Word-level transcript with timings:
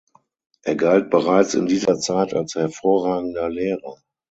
Er 0.63 0.73
galt 0.75 1.11
bereits 1.11 1.53
in 1.53 1.67
dieser 1.67 1.99
Zeit 1.99 2.33
als 2.33 2.55
hervorragender 2.55 3.49
Lehrer. 3.49 4.01